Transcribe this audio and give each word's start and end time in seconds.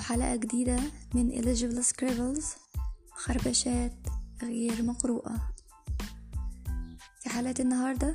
وحلقة 0.00 0.36
جديدة 0.36 0.80
من 1.14 1.30
Eligible 1.30 1.84
Scribbles 1.84 2.44
خربشات 3.12 3.92
غير 4.42 4.82
مقروءة. 4.82 5.52
في 7.20 7.28
حلقة 7.28 7.54
النهاردة 7.60 8.14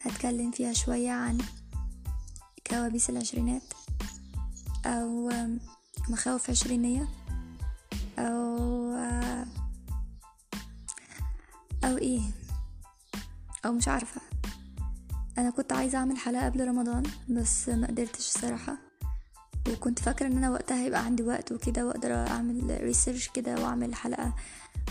هتكلم 0.00 0.50
فيها 0.50 0.72
شوية 0.72 1.10
عن 1.10 1.38
كوابيس 2.66 3.10
العشرينات 3.10 3.62
أو 4.86 5.30
مخاوف 6.08 6.50
عشرينية 6.50 7.08
أو 8.18 8.92
أو 11.84 11.96
إيه 11.98 12.22
أو 13.66 13.72
مش 13.72 13.88
عارفة. 13.88 14.20
أنا 15.38 15.50
كنت 15.50 15.72
عايزة 15.72 15.98
أعمل 15.98 16.16
حلقة 16.16 16.44
قبل 16.44 16.68
رمضان 16.68 17.02
بس 17.28 17.68
ما 17.68 17.86
قدرتش 17.86 18.18
الصراحة 18.18 18.87
وكنت 19.72 19.98
فاكرة 19.98 20.26
إن 20.26 20.36
أنا 20.36 20.50
وقتها 20.50 20.84
هيبقى 20.84 21.04
عندي 21.04 21.22
وقت 21.22 21.52
وكده 21.52 21.86
وأقدر 21.86 22.14
أعمل 22.14 22.78
research 22.80 23.28
كده 23.28 23.54
وأعمل 23.54 23.94
حلقة 23.94 24.34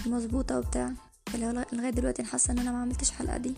مظبوطة 0.05 0.57
وبتاع. 0.59 0.91
لغاية 1.73 1.89
دلوقتي 1.89 2.23
حاسة 2.23 2.51
إن 2.53 2.59
أنا 2.59 2.71
ما 2.71 2.81
عملتش 2.81 3.09
الحلقة 3.09 3.37
دي. 3.37 3.55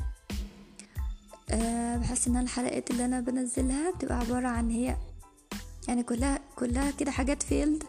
أه 1.51 1.97
بحس 1.97 2.27
إن 2.27 2.37
الحلقات 2.37 2.91
اللي 2.91 3.05
أنا 3.05 3.19
بنزلها 3.19 3.91
بتبقى 3.91 4.17
عبارة 4.19 4.47
عن 4.47 4.69
هي 4.71 4.97
يعني 5.87 6.03
كلها 6.03 6.39
كلها 6.55 6.91
كده 6.91 7.11
حاجات 7.11 7.43
filmed 7.43 7.83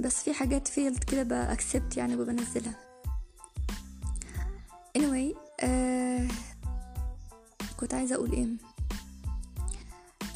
بس 0.00 0.22
في 0.22 0.34
حاجات 0.34 0.68
failed 0.68 1.04
كده 1.04 1.22
ب 1.22 1.33
accept 1.33 1.96
يعني 1.96 2.16
وبنزلها. 2.16 2.74
Anyway 4.98 5.36
أه 5.60 6.28
كنت 7.80 7.94
عايزة 7.94 8.14
أقول 8.14 8.32
إيه؟ 8.32 8.46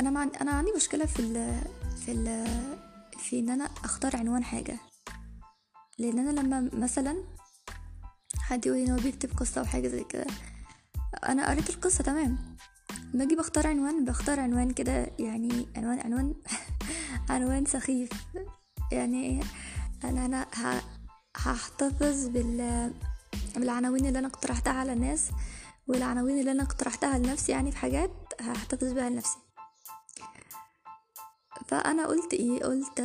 أنا 0.00 0.10
مع... 0.10 0.28
أنا 0.40 0.50
عندي 0.50 0.72
مشكلة 0.76 1.06
في 1.06 1.20
ال... 1.20 1.60
في 2.04 2.12
ال... 2.12 2.46
في 3.18 3.38
إن 3.38 3.50
أنا 3.50 3.64
أختار 3.64 4.16
عنوان 4.16 4.44
حاجة. 4.44 4.76
لأن 5.98 6.18
أنا 6.18 6.40
لما 6.40 6.70
مثلا 6.72 7.24
حد 8.38 8.66
يقول 8.66 8.78
إن 8.78 8.90
هو 8.90 8.96
بيكتب 8.96 9.38
قصة 9.38 9.60
أو 9.60 9.64
حاجة 9.64 9.88
زي 9.88 10.04
كده 10.04 10.26
أنا 11.28 11.50
قريت 11.50 11.70
القصة 11.70 12.04
تمام. 12.04 12.56
لما 13.14 13.24
أجي 13.24 13.36
بختار 13.36 13.66
عنوان 13.66 14.04
بختار 14.04 14.40
عنوان 14.40 14.70
كده 14.70 15.10
يعني 15.18 15.68
عنوان 15.76 16.00
عنوان 16.00 16.34
عنوان 17.30 17.64
سخيف. 17.64 18.10
يعني 18.92 19.42
أنا 20.04 20.26
أنا 20.26 20.46
ه... 20.54 20.82
هحتفظ 21.36 22.28
بال 22.28 22.92
بالعناوين 23.56 24.06
اللي 24.06 24.18
أنا 24.18 24.28
اقترحتها 24.28 24.72
على 24.72 24.92
الناس 24.92 25.30
والعناوين 25.86 26.40
اللي 26.40 26.50
أنا 26.50 26.62
اقترحتها 26.62 27.18
لنفسي 27.18 27.52
يعني 27.52 27.70
في 27.70 27.76
حاجات 27.76 28.10
هحتفظ 28.40 28.92
بيها 28.92 29.10
لنفسي. 29.10 29.47
فأنا 31.66 32.06
قلت 32.06 32.34
إيه؟ 32.34 32.62
قلت 32.62 33.02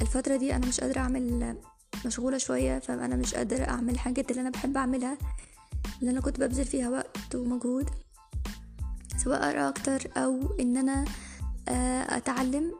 الفترة 0.00 0.36
دي 0.36 0.56
أنا 0.56 0.66
مش 0.66 0.80
قادرة 0.80 0.98
أعمل 1.00 1.56
مشغولة 2.06 2.38
شوية 2.38 2.78
فأنا 2.78 3.16
مش 3.16 3.34
قادرة 3.34 3.64
أعمل 3.64 3.90
الحاجات 3.94 4.30
اللي 4.30 4.40
أنا 4.40 4.50
بحب 4.50 4.76
أعملها 4.76 5.18
اللي 6.00 6.10
أنا 6.10 6.20
كنت 6.20 6.40
ببذل 6.40 6.64
فيها 6.64 6.88
وقت 6.90 7.34
ومجهود 7.34 7.90
سواء 9.16 9.48
أقرأ 9.48 9.68
أكتر 9.68 10.10
أو 10.16 10.56
إن 10.60 10.76
أنا 10.76 11.04
أتعلم 12.16 12.72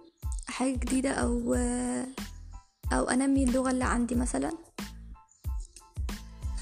حاجة 0.48 0.76
جديدة 0.76 1.10
أو 1.10 1.54
أو 2.92 3.04
أنمي 3.04 3.44
اللغة 3.44 3.70
اللي 3.70 3.84
عندي 3.84 4.14
مثلا. 4.14 4.52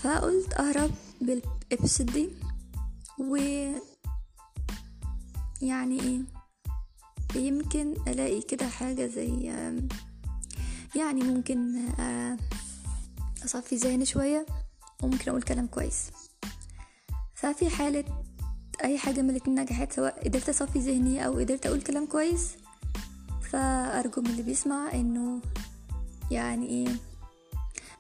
فقلت 0.02 0.54
أهرب 0.54 0.90
بالابسود 1.20 2.06
دي 2.06 2.30
و 3.18 3.36
يعني 5.62 6.00
إيه؟ 6.00 6.20
يمكن 7.34 7.94
ألاقي 8.08 8.42
كده 8.42 8.68
حاجة 8.68 9.06
زي 9.06 9.52
يعني 10.96 11.22
ممكن 11.22 11.88
أصفي 13.44 13.76
ذهني 13.76 14.04
شوية 14.04 14.46
وممكن 15.02 15.30
أقول 15.30 15.42
كلام 15.42 15.66
كويس 15.66 16.10
ففي 17.34 17.70
حالة 17.70 18.04
أي 18.84 18.98
حاجة 18.98 19.22
من 19.22 19.30
الاتنين 19.30 19.60
نجحت 19.60 19.92
سواء 19.92 20.24
قدرت 20.24 20.48
أصفي 20.48 20.78
ذهني 20.78 21.26
أو 21.26 21.38
قدرت 21.38 21.66
أقول 21.66 21.82
كلام 21.82 22.06
كويس 22.06 22.56
فأرجو 23.50 24.20
من 24.22 24.30
اللي 24.30 24.42
بيسمع 24.42 24.92
إنه 24.94 25.40
يعني 26.30 26.66
إيه 26.66 26.96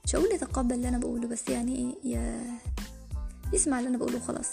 مش 0.04 0.16
هقول 0.16 0.34
يتقبل 0.34 0.74
اللي 0.74 0.88
أنا 0.88 0.98
بقوله 0.98 1.28
بس 1.28 1.48
يعني 1.48 1.96
إيه. 2.04 2.60
يسمع 3.52 3.78
اللي 3.78 3.88
أنا 3.88 3.98
بقوله 3.98 4.20
خلاص 4.20 4.48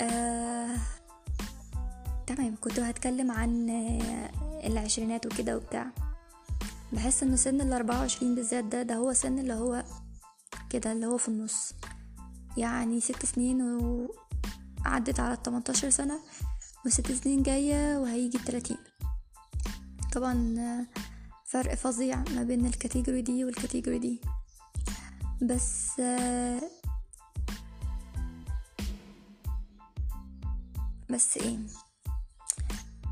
آه... 0.00 0.76
تمام 2.34 2.56
كنت 2.60 2.80
هتكلم 2.80 3.30
عن 3.30 3.70
العشرينات 4.64 5.26
وكده 5.26 5.56
وبتاع. 5.56 5.86
بحس 6.92 7.22
إن 7.22 7.36
سن 7.36 7.60
الاربعة 7.60 8.00
وعشرين 8.00 8.34
بالذات 8.34 8.64
ده 8.64 8.82
ده 8.82 8.94
هو 8.94 9.12
سن 9.12 9.38
اللي 9.38 9.54
هو 9.54 9.84
كده 10.70 10.92
اللي 10.92 11.06
هو 11.06 11.16
في 11.18 11.28
النص. 11.28 11.74
يعني 12.56 13.00
ست 13.00 13.26
سنين 13.26 13.62
وعدت 13.62 15.20
على 15.20 15.34
التمنتاشر 15.34 15.90
سنة 15.90 16.20
وست 16.86 17.12
سنين 17.12 17.42
جاية 17.42 17.98
وهيجي 17.98 18.38
التلاتين. 18.38 18.78
طبعا 20.12 20.56
فرق 21.44 21.74
فظيع 21.74 22.24
ما 22.34 22.42
بين 22.42 22.66
الكاتيجوري 22.66 23.22
دي 23.22 23.44
والكاتيجوري 23.44 23.98
دي. 23.98 24.20
بس 25.42 26.00
بس 31.10 31.36
إيه؟ 31.36 31.58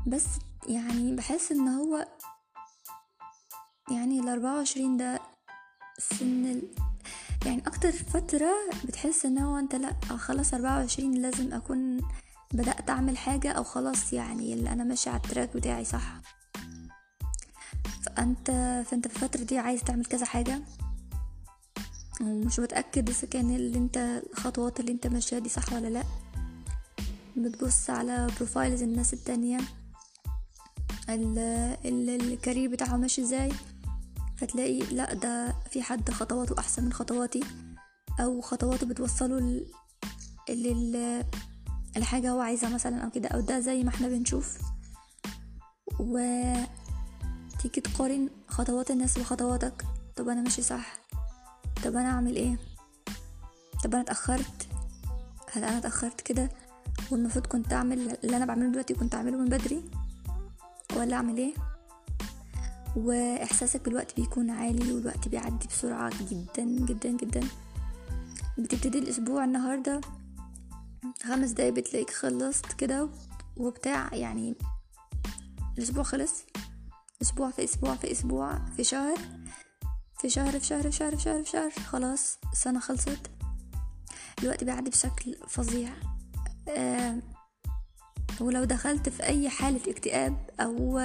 بس 0.07 0.25
يعني 0.67 1.15
بحس 1.15 1.51
إن 1.51 1.67
هو 1.67 2.07
يعني 3.91 4.19
الاربعة 4.19 4.55
وعشرين 4.57 4.97
ده 4.97 5.19
سن 5.99 6.45
ال... 6.45 6.61
يعني 7.45 7.67
أكتر 7.67 7.91
فترة 7.91 8.51
بتحس 8.85 9.25
إن 9.25 9.37
هو 9.37 9.59
أنت 9.59 9.75
لأ 9.75 9.93
خلاص 10.17 10.53
أربعة 10.53 10.77
وعشرين 10.79 11.21
لازم 11.21 11.53
أكون 11.53 12.01
بدأت 12.53 12.89
أعمل 12.89 13.17
حاجة 13.17 13.51
أو 13.51 13.63
خلاص 13.63 14.13
يعني 14.13 14.53
اللي 14.53 14.71
أنا 14.71 14.83
ماشي 14.83 15.09
على 15.09 15.21
ال 15.25 15.30
track 15.30 15.57
بتاعي 15.57 15.85
صح؟ 15.85 16.21
فأنت 18.05 18.51
فأنت 18.87 19.07
في 19.07 19.15
الفترة 19.15 19.43
دي 19.43 19.57
عايز 19.57 19.81
تعمل 19.83 20.05
كذا 20.05 20.25
حاجة؟ 20.25 20.61
ومش 22.21 22.59
متأكد 22.59 23.09
إذا 23.09 23.27
كان 23.27 23.55
اللي 23.55 23.77
أنت 23.77 24.21
الخطوات 24.31 24.79
اللي 24.79 24.91
أنت 24.91 25.07
ماشيها 25.07 25.39
دي 25.39 25.49
صح 25.49 25.73
ولا 25.73 25.87
لأ؟ 25.87 26.03
بتبص 27.37 27.89
على 27.89 28.27
profiles 28.37 28.83
الناس 28.83 29.13
التانية. 29.13 29.59
الكارير 31.09 32.69
بتاعه 32.69 32.97
ماشي 32.97 33.21
إزاي؟ 33.21 33.51
فتلاقي 34.37 34.79
لا 34.79 35.13
ده 35.13 35.55
في 35.71 35.81
حد 35.83 36.11
خطواته 36.11 36.55
أحسن 36.59 36.83
من 36.83 36.93
خطواتي 36.93 37.43
أو 38.19 38.41
خطواته 38.41 38.85
بتوصله 38.87 39.65
لل 40.49 41.23
الحاجة 41.97 42.31
هو 42.31 42.39
عايزها 42.41 42.69
مثلا 42.69 42.97
أو 42.97 43.09
كده 43.09 43.29
أو 43.29 43.39
ده 43.39 43.59
زي 43.59 43.83
ما 43.83 43.89
إحنا 43.89 44.07
بنشوف. 44.07 44.57
و 45.99 46.17
تيجي 47.59 47.81
تقارن 47.81 48.29
خطوات 48.47 48.91
الناس 48.91 49.19
بخطواتك. 49.19 49.85
طب 50.15 50.29
أنا 50.29 50.41
ماشي 50.41 50.61
صح. 50.61 50.93
طب 51.83 51.95
أنا 51.95 52.09
أعمل 52.09 52.35
إيه؟ 52.35 52.59
طب 53.83 53.93
أنا 53.93 54.01
اتأخرت؟ 54.01 54.67
هل 55.51 55.63
أنا 55.63 55.77
اتأخرت 55.77 56.21
كده؟ 56.21 56.49
والمفروض 57.11 57.45
كنت 57.45 57.73
أعمل 57.73 58.17
اللي 58.23 58.37
أنا 58.37 58.45
بعمله 58.45 58.69
دلوقتي 58.71 58.93
كنت 58.93 59.15
أعمله 59.15 59.37
من 59.37 59.45
بدري؟ 59.45 59.83
ولا 60.97 61.15
أعمل 61.15 61.37
إيه؟ 61.37 61.53
وإحساسك 62.95 63.85
بالوقت 63.85 64.15
بيكون 64.15 64.49
عالي 64.49 64.93
والوقت 64.93 65.27
بيعدي 65.27 65.67
بسرعة 65.67 66.11
جدا 66.31 66.63
جدا 66.63 67.09
جدا. 67.09 67.41
بتبتدي 68.57 68.99
الأسبوع 68.99 69.43
النهاردة 69.43 70.01
خمس 71.23 71.49
دقايق 71.51 71.73
بتلاقيك 71.73 72.09
خلصت 72.09 72.73
كده 72.73 73.09
وبتاع 73.57 74.09
يعني 74.13 74.55
الأسبوع 75.77 76.03
خلص. 76.03 76.43
أسبوع 77.21 77.51
في 77.51 77.63
أسبوع 77.63 77.95
في 77.95 78.11
أسبوع 78.11 78.59
في 78.77 78.83
شهر 78.83 79.17
في 80.19 80.29
شهر 80.29 80.59
في 80.59 80.65
شهر 80.65 80.81
في 80.81 80.91
شهر 80.91 81.15
في 81.15 81.21
شهر 81.21 81.43
في 81.43 81.49
شهر. 81.49 81.71
خلاص 81.71 82.37
السنة 82.51 82.79
خلصت. 82.79 83.31
الوقت 84.43 84.63
بيعدي 84.63 84.89
بشكل 84.89 85.35
فظيع. 85.47 85.93
آه 86.67 87.19
ولو 88.41 88.63
دخلت 88.63 89.09
في 89.09 89.23
أي 89.23 89.49
حالة 89.49 89.81
اكتئاب 89.87 90.49
أو 90.59 90.99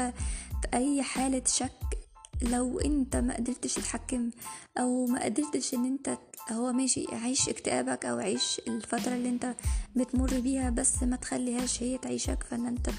في 0.62 0.68
أي 0.74 1.02
حالة 1.02 1.42
شك 1.46 1.98
لو 2.42 2.80
أنت 2.80 3.16
ما 3.16 3.36
قدرتش 3.36 3.74
تتحكم 3.74 4.30
أو 4.78 5.06
ما 5.06 5.24
قدرتش 5.24 5.74
إن 5.74 5.84
أنت 5.84 6.18
هو 6.52 6.72
ماشي 6.72 7.06
عيش 7.12 7.48
اكتئابك 7.48 8.04
أو 8.04 8.18
عيش 8.18 8.60
الفترة 8.68 9.14
اللي 9.14 9.28
أنت 9.28 9.54
بتمر 9.96 10.40
بيها 10.40 10.70
بس 10.70 11.02
ما 11.02 11.16
تخليهاش 11.16 11.82
هي 11.82 11.98
تعيشك 11.98 12.42
فإن 12.42 12.66
أنت 12.66 12.90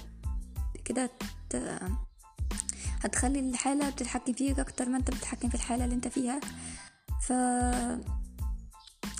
كده 0.85 1.09
هتخلي 3.03 3.39
الحالة 3.39 3.89
بتتحكم 3.89 4.33
فيك 4.33 4.59
أكتر 4.59 4.89
ما 4.89 4.97
أنت 4.97 5.11
بتتحكم 5.11 5.49
في 5.49 5.55
الحالة 5.55 5.83
اللي 5.83 5.95
أنت 5.95 6.07
فيها. 6.07 6.39
ف 7.21 7.31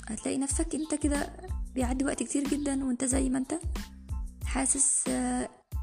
هتلاقي 0.08 0.38
نفسك 0.38 0.74
أنت 0.74 0.94
كده 0.94 1.30
بيعدي 1.74 2.04
وقت 2.04 2.22
كتير 2.22 2.48
جدا 2.48 2.84
وأنت 2.84 3.04
زي 3.04 3.28
ما 3.28 3.38
أنت. 3.38 3.54
حاسس 4.48 5.08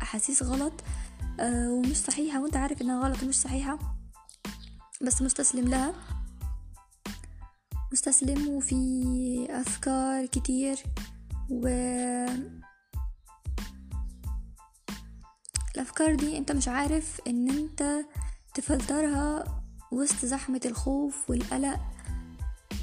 أحاسيس 0.01 0.43
غلط 0.43 0.73
آه 1.39 1.69
ومش 1.69 1.97
صحيحة 1.97 2.41
وأنت 2.41 2.57
عارف 2.57 2.81
إنها 2.81 3.03
غلط 3.07 3.23
ومش 3.23 3.35
صحيحة. 3.35 3.79
بس 5.01 5.21
مستسلم 5.21 5.67
لها. 5.67 5.93
مستسلم 7.93 8.47
وفي 8.47 9.47
أفكار 9.49 10.25
كتير 10.25 10.77
و 11.49 11.67
الأفكار 15.75 16.15
دي 16.15 16.37
أنت 16.37 16.51
مش 16.51 16.67
عارف 16.67 17.21
إن 17.27 17.49
أنت 17.49 18.05
تفلترها 18.53 19.43
وسط 19.91 20.25
زحمة 20.25 20.61
الخوف 20.65 21.29
والقلق. 21.29 21.79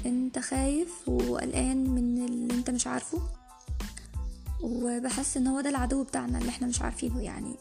أنت 0.05 0.39
خايف 0.39 1.09
وقلقان 1.09 1.89
من 1.89 2.25
اللي 2.25 2.53
أنت 2.53 2.69
مش 2.69 2.87
عارفه. 2.87 3.42
وبحس 4.63 5.37
إن 5.37 5.47
هو 5.47 5.61
ده 5.61 5.69
العدو 5.69 6.03
بتاعنا 6.03 6.37
اللي 6.37 6.49
إحنا 6.49 6.67
مش 6.67 6.81
عارفينه 6.81 7.21
يعني. 7.21 7.55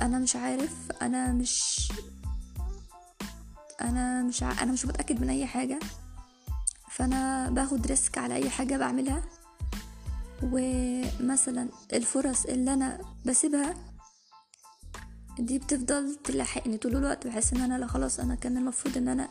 أنا 0.00 0.18
مش 0.18 0.36
عارف 0.36 0.72
أنا 1.02 1.32
مش 1.32 1.92
أنا 3.80 4.22
مش 4.22 4.42
ع... 4.42 4.62
أنا 4.62 4.72
مش 4.72 4.86
متأكد 4.86 5.20
من 5.20 5.30
أي 5.30 5.46
حاجة. 5.46 5.78
فأنا 6.90 7.50
باخد 7.50 7.86
ريسك 7.86 8.18
على 8.18 8.34
أي 8.34 8.50
حاجة 8.50 8.76
بعملها. 8.76 9.22
ومثلا 10.42 11.68
الفرص 11.92 12.44
اللي 12.46 12.72
أنا 12.72 13.00
بسيبها 13.26 13.74
دي 15.38 15.58
بتفضل 15.58 16.16
تلاحقني 16.24 16.78
طول 16.78 16.96
الوقت. 16.96 17.26
بحس 17.26 17.52
إن 17.52 17.60
أنا 17.60 17.78
لا 17.78 17.86
خلاص 17.86 18.20
أنا 18.20 18.34
كان 18.34 18.56
المفروض 18.56 18.96
إن 18.96 19.08
أنا 19.08 19.28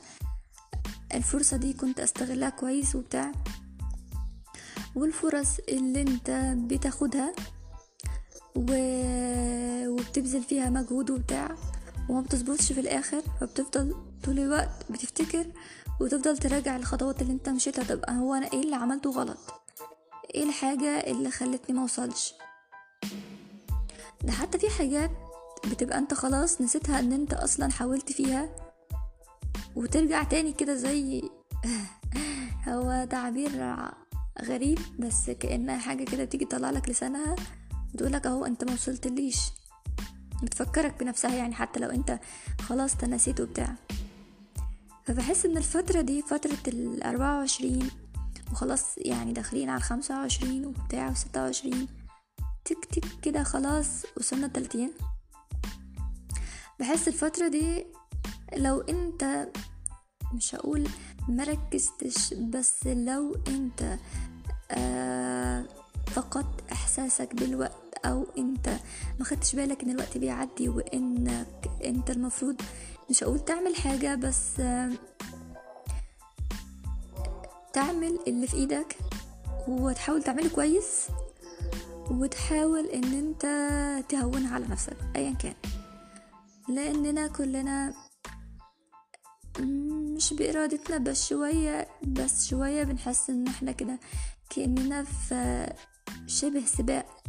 الفرصة 1.14 1.58
دي 1.58 1.74
كنت 1.74 2.00
أستغلها 2.00 2.50
كويس 2.50 2.96
وبتاع. 2.96 3.32
والفرص 4.96 5.60
اللي 5.70 6.02
انت 6.02 6.56
بتاخدها 6.74 7.34
و... 8.56 8.72
وبتبذل 9.88 10.44
فيها 10.44 10.70
مجهود 10.70 11.10
وبتاع 11.12 11.56
وما 12.10 12.22
بتظبطش 12.22 12.72
في 12.72 12.80
الآخر 12.80 13.22
فبتفضل 13.42 13.96
طول 14.24 14.40
الوقت 14.40 14.92
بتفتكر 14.92 15.46
وتفضل 16.02 16.38
تراجع 16.38 16.76
الخطوات 16.76 17.22
اللي 17.22 17.34
انت 17.34 17.50
مشيتها. 17.50 17.84
طب 17.84 18.10
هو 18.10 18.34
أنا 18.34 18.54
إيه 18.54 18.62
اللي 18.62 18.76
عملته 18.76 19.12
غلط؟ 19.12 19.38
إيه 20.36 20.44
الحاجة 20.44 21.00
اللي 21.00 21.32
خلتني 21.32 21.76
موصلش 21.76 22.34
ده 24.24 24.32
حتى 24.32 24.60
في 24.60 24.70
حاجات 24.70 25.12
بتبقى 25.72 25.98
انت 25.98 26.14
خلاص 26.14 26.62
نسيتها 26.62 27.00
ان 27.00 27.14
انت 27.14 27.34
أصلا 27.34 27.72
حاولت 27.72 28.12
فيها 28.12 28.50
وترجع 29.76 30.24
تاني 30.24 30.54
كده 30.54 30.76
زي 30.76 31.22
هو 32.68 33.08
تعبير 33.10 33.76
غريب 34.42 34.80
بس 35.00 35.30
كأنها 35.30 35.78
حاجة 35.78 36.04
كده 36.04 36.26
تيجي 36.26 36.46
تطلع 36.46 36.70
لك 36.70 36.90
لسانها 36.90 37.36
وتقولك 37.94 38.26
أهو 38.28 38.46
أنت 38.46 38.64
ما 38.64 38.74
وصلتليش. 38.74 39.38
بتفكرك 40.44 41.00
بنفسها 41.00 41.36
يعني 41.36 41.56
حتى 41.56 41.80
لو 41.80 41.90
أنت 41.90 42.20
خلاص 42.62 42.96
تنسيت 42.96 43.42
وبتاع. 43.42 43.76
فبحس 45.06 45.46
إن 45.46 45.58
الفترة 45.58 46.02
دي 46.02 46.22
فترة 46.22 46.58
الأربعة 46.68 47.38
وعشرين 47.40 47.90
وخلاص 48.52 48.98
يعني 48.98 49.34
داخلين 49.34 49.70
على 49.70 49.78
الخمسة 49.78 50.20
وعشرين 50.20 50.66
وبتاع 50.66 51.10
وستة 51.10 51.44
وعشرين 51.44 51.88
تك 52.66 52.86
تك 52.86 53.06
كده 53.22 53.44
خلاص 53.44 54.06
وصلنا 54.18 54.46
التلاتين. 54.46 54.92
بحس 56.80 57.08
الفترة 57.08 57.48
دي 57.48 57.86
لو 58.58 58.82
أنت 58.82 59.48
مش 60.34 60.56
هقول 60.56 60.88
مركزتش 61.30 62.34
بس 62.34 62.88
لو 62.88 63.36
انت 63.48 63.98
آه 64.72 65.66
فقدت 66.08 66.72
إحساسك 66.72 67.36
بالوقت 67.36 67.94
أو 68.06 68.28
انت 68.38 68.70
ما 69.20 69.26
خدتش 69.26 69.56
بالك 69.56 69.84
إن 69.84 69.90
الوقت 69.90 70.18
بيعدي 70.18 70.70
وإنك 70.70 71.70
انت 71.86 72.10
المفروض 72.10 72.62
مش 73.10 73.24
هقول 73.24 73.40
تعمل 73.40 73.76
حاجة 73.76 74.16
بس 74.16 74.60
آه 74.60 74.92
تعمل 77.74 78.20
اللي 78.28 78.48
في 78.48 78.58
إيدك 78.58 78.98
وتحاول 79.68 80.24
تعمله 80.24 80.50
كويس 80.50 81.08
وتحاول 82.12 82.86
إن 82.86 83.04
انت 83.04 83.42
تهونها 84.10 84.54
على 84.56 84.68
نفسك 84.68 84.98
ايا 85.16 85.34
كان. 85.34 85.54
لأننا 86.70 87.28
كلنا 87.28 87.94
مش 90.20 90.34
بإرادتنا 90.34 90.98
بس 90.98 91.30
شوية 91.30 91.88
بس 92.08 92.48
شوية 92.48 92.84
بنحس 92.84 93.30
إن 93.30 93.48
إحنا 93.48 93.72
كده 93.72 94.00
كأننا 94.50 95.04
في 95.04 95.74
شبه 96.28 96.66
سباق. 96.66 97.24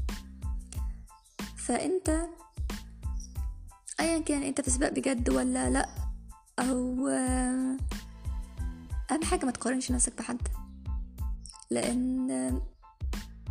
فأنت 1.57 2.27
ايا 4.01 4.19
كان 4.19 4.43
أنت 4.43 4.61
في 4.61 4.71
سباق 4.71 4.93
بجد 4.93 5.31
ولا 5.31 5.71
لأ 5.71 5.89
أو 6.59 7.09
أهم 9.11 9.23
حاجة 9.23 9.47
ما 9.47 9.51
تقارنش 9.53 9.91
نفسك 9.93 10.19
بحد. 10.19 10.49
لأن 11.71 12.31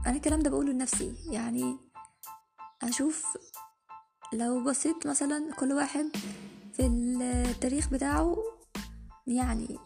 أنا 0.06 0.16
الكلام 0.16 0.40
ده 0.40 0.50
بقوله 0.50 0.72
لنفسي. 0.72 1.16
يعني 1.32 1.78
أشوف 2.84 3.38
لو 4.34 4.64
بصيت 4.64 5.08
مثلا 5.08 5.54
كل 5.60 5.72
واحد 5.74 6.06
في 6.74 6.86
التاريخ 6.86 7.90
بتاعه 7.90 8.59
يعني 9.28 9.78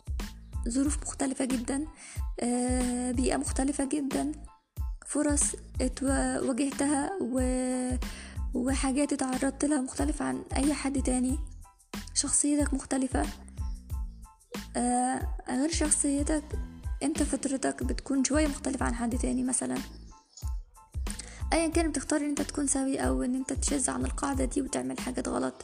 ظروف 0.69 0.97
مختلفة 1.01 1.45
جدا 1.45 1.88
بيئة 3.12 3.38
مختلفة 3.38 3.85
جدا 3.85 4.31
فرص 5.07 5.56
واجهتها. 6.01 7.12
وحاجات 8.53 9.13
اتعرضت 9.13 9.65
لها 9.65 9.81
مختلفة 9.81 10.25
عن 10.25 10.44
أي 10.56 10.74
حد 10.74 11.01
تاني. 11.01 11.39
شخصيتك 12.13 12.74
مختلفة. 12.74 13.25
غير 15.50 15.71
شخصيتك 15.71 16.44
أنت 17.03 17.24
فطرتك 17.24 17.83
بتكون 17.83 18.24
شوية 18.24 18.47
مختلفة 18.47 18.86
عن 18.86 18.95
حد 18.95 19.18
تاني 19.18 19.44
مثلا. 19.44 19.77
ايا 21.53 21.68
كان 21.68 21.89
بتختار 21.89 22.21
إن 22.21 22.29
أنت 22.29 22.41
تكون 22.41 22.68
سوي 22.68 22.97
أو 22.97 23.24
إن 23.24 23.36
أنت 23.36 23.53
تشذ 23.53 23.89
عن 23.89 24.06
القاعدة 24.06 24.45
دي 24.45 24.62
وتعمل 24.62 25.00
حاجات 25.00 25.27
غلط 25.27 25.63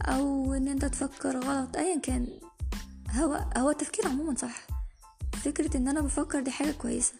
أو 0.00 0.54
إن 0.54 0.68
أنت 0.68 0.84
تفكر 0.84 1.40
غلط 1.40 1.76
ايا 1.76 2.00
كان. 2.00 2.26
هو 3.16 3.44
هو 3.56 3.70
التفكير 3.70 4.08
عموما 4.08 4.34
صح. 4.34 4.66
فكرة 5.32 5.76
إن 5.76 5.88
أنا 5.88 6.00
بفكر 6.00 6.40
دي 6.40 6.50
حاجة 6.50 6.70
كويسة. 6.70 7.14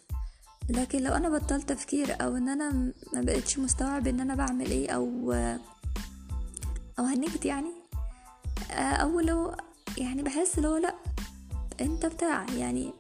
لكن 0.69 1.03
لو 1.03 1.13
أنا 1.15 1.29
بطلت 1.29 1.69
تفكير 1.69 2.23
أو 2.23 2.37
إن 2.37 2.49
أنا 2.49 2.71
ما 3.15 3.21
بقتش 3.21 3.59
مستوعب 3.59 4.07
إن 4.07 4.21
أنا 4.21 4.35
بعمل 4.35 4.71
إيه 4.71 4.91
أو 4.91 5.33
أو 6.99 7.05
هنكت 7.05 7.45
يعني 7.45 7.73
أو 8.71 9.21
لو 9.21 9.55
يعني 9.99 10.23
بحس 10.23 10.59
لو 10.59 10.77
لأ 10.77 10.95
أنت 11.81 12.07
بتاع 12.07 12.47
يعني 12.57 12.93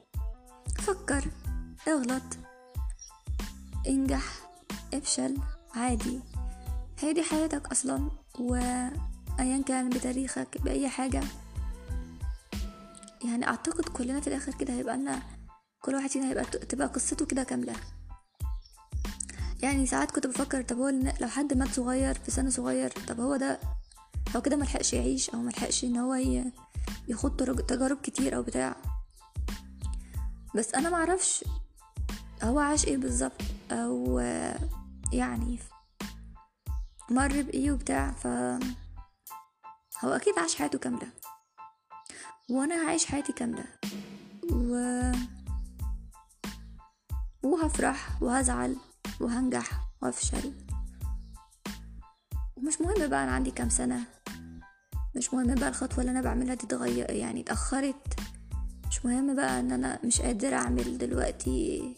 فكر 0.78 1.24
اغلط 1.88 2.22
انجح 3.86 4.24
افشل 4.94 5.36
عادي. 5.74 6.20
هي 7.00 7.12
دي 7.12 7.22
حياتك 7.22 7.66
أصلا 7.66 8.10
وايا 8.38 9.62
كان 9.66 9.88
بتاريخك 9.88 10.58
بأي 10.62 10.88
حاجة. 10.88 11.22
يعني 13.24 13.46
أعتقد 13.46 13.84
كلنا 13.88 14.20
في 14.20 14.26
الآخر 14.26 14.54
كده 14.54 14.74
هيبقى 14.74 14.96
لنا 14.96 15.22
كل 15.80 15.94
واحد 15.94 16.10
فينا 16.10 16.28
هيبقى 16.30 16.44
تبقى 16.44 16.86
قصته 16.86 17.26
كده 17.26 17.42
كاملة. 17.42 17.74
يعني 19.62 19.86
ساعات 19.86 20.10
كنت 20.10 20.26
بفكر 20.26 20.62
طب 20.62 20.76
هو 20.76 20.88
لو 21.20 21.28
حد 21.28 21.54
مات 21.54 21.68
صغير 21.68 22.14
في 22.14 22.30
سن 22.30 22.50
صغير 22.50 22.90
طب 23.08 23.20
هو 23.20 23.36
ده 23.36 23.60
هو 24.36 24.42
كده 24.42 24.56
ملحقش 24.56 24.92
يعيش 24.92 25.30
أو 25.30 25.38
ملحقش 25.38 25.84
إن 25.84 25.96
هو 25.96 26.14
يخوض 27.08 27.60
تجارب 27.60 28.00
كتير 28.00 28.36
أو 28.36 28.42
بتاع. 28.42 28.76
بس 30.54 30.74
أنا 30.74 30.90
معرفش 30.90 31.44
هو 32.42 32.58
عاش 32.58 32.84
إيه 32.84 32.96
بالظبط 32.96 33.42
أو 33.70 34.18
يعني 35.12 35.58
مر 37.10 37.42
بإيه 37.42 37.72
وبتاع 37.72 38.10
ف 38.10 38.26
هو 40.04 40.12
أكيد 40.12 40.38
عاش 40.38 40.54
حياته 40.54 40.78
كاملة. 40.78 41.08
وأنا 42.50 42.86
هعيش 42.86 43.06
حياتي 43.06 43.32
كاملة. 43.32 43.64
و 44.52 44.76
وهفرح 47.42 48.22
وهزعل 48.22 48.76
وهنجح 49.20 49.80
وافشل 50.02 50.52
ومش 52.56 52.80
مهم 52.80 53.08
بقى 53.08 53.24
أنا 53.24 53.32
عندي 53.32 53.50
كام 53.50 53.68
سنة. 53.68 54.04
مش 55.14 55.34
مهم 55.34 55.54
بقى 55.54 55.68
الخطوة 55.68 56.00
اللي 56.00 56.10
أنا 56.10 56.20
بعملها 56.20 56.54
دي 56.54 56.66
تغير 56.66 57.10
يعني 57.10 57.40
اتأخرت. 57.40 58.20
مش 58.90 59.04
مهم 59.04 59.36
بقى 59.36 59.60
إن 59.60 59.72
أنا 59.72 59.98
مش 60.04 60.20
قادرة 60.20 60.56
أعمل 60.56 60.98
دلوقتي 60.98 61.94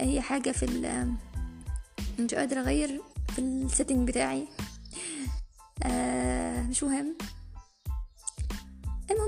أي 0.00 0.20
حاجة 0.20 0.50
في 0.50 0.64
ال 0.64 1.14
مش 2.20 2.34
قادرة 2.34 2.60
أغير 2.60 3.00
في 3.28 3.38
السيتنج 3.38 4.08
بتاعي. 4.08 4.48
آه 5.82 6.62
مش 6.62 6.82
مهم. 6.82 7.16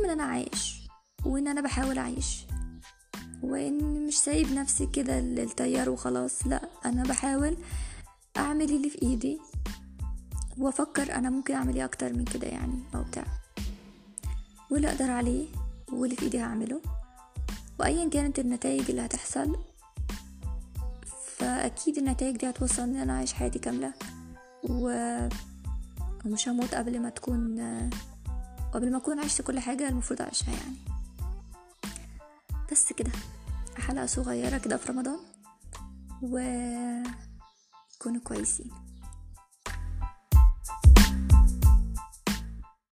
إن 0.07 0.11
أنا 0.11 0.25
عايش 0.25 0.81
وإن 1.25 1.49
أنا 1.49 1.61
بحاول 1.61 1.99
أعيش. 1.99 2.47
وإن 3.43 4.07
مش 4.07 4.19
سايب 4.19 4.53
نفسي 4.53 4.87
كده 4.87 5.21
للتيار 5.21 5.91
وخلاص 5.91 6.47
لأ 6.47 6.61
أنا 6.85 7.03
بحاول 7.03 7.57
أعمل 8.37 8.71
اللي 8.71 8.91
في 8.91 9.03
إيدي 9.03 9.41
وأفكر 10.59 11.15
أنا 11.15 11.31
ممكن 11.31 11.55
أعمل 11.55 11.77
إيه 11.77 11.85
أكتر 11.85 12.13
من 12.13 12.25
كده 12.25 12.47
يعني 12.47 12.83
أو 12.95 13.03
بتاع. 13.03 13.25
واللي 14.71 14.89
أقدر 14.89 15.11
عليه 15.11 15.47
واللي 15.93 16.17
في 16.17 16.23
إيدي 16.23 16.41
هعمله. 16.41 16.81
وايا 17.81 18.09
كانت 18.09 18.39
النتائج 18.39 18.91
اللي 18.91 19.03
هتحصل 19.07 19.57
فأكيد 21.37 21.99
النتائج 21.99 22.37
دي 22.37 22.51
هتوصل 22.51 22.83
إن 22.83 22.97
أنا 22.97 23.13
أعيش 23.17 23.33
حياتي 23.33 23.59
كاملة 23.59 23.93
و... 24.65 24.91
ومش 26.25 26.49
هموت 26.49 26.75
قبل 26.75 27.01
ما 27.01 27.09
تكون 27.11 27.61
قبل 28.77 28.91
ما 28.91 28.97
أكون 28.99 29.19
عشت 29.19 29.43
كل 29.43 29.59
حاجة 29.59 29.89
المفروض 29.89 30.23
أعيشها 30.23 30.53
يعني. 30.53 30.77
بس 32.73 32.93
كده. 32.93 33.11
حلقة 33.77 34.07
صغيرة 34.07 34.59
كده 34.59 34.77
في 34.77 34.93
رمضان. 34.93 35.19
و 36.23 36.39
كونوا 37.99 38.21
كويسين. 38.21 38.71